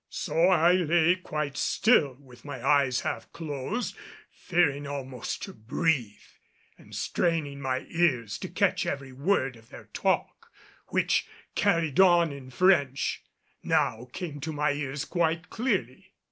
So 0.09 0.47
I 0.47 0.71
lay 0.71 1.15
quite 1.15 1.55
still 1.57 2.15
with 2.15 2.43
my 2.43 2.67
eyes 2.67 3.01
half 3.01 3.31
closed, 3.31 3.95
fearing 4.31 4.87
almost 4.87 5.43
to 5.43 5.53
breathe, 5.53 6.17
and 6.75 6.95
straining 6.95 7.61
my 7.61 7.81
ears 7.81 8.39
to 8.39 8.49
catch 8.49 8.87
every 8.87 9.11
word 9.11 9.55
of 9.55 9.69
their 9.69 9.89
talk, 9.93 10.47
which, 10.87 11.27
carried 11.53 11.99
on 11.99 12.31
in 12.31 12.49
French, 12.49 13.21
now 13.61 14.07
came 14.11 14.39
to 14.39 14.51
my 14.51 14.71
ears 14.71 15.05
quite 15.05 15.51
clearly. 15.51 16.13